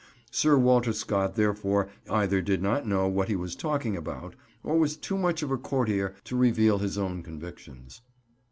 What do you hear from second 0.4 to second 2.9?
Walter Scott therefore either did not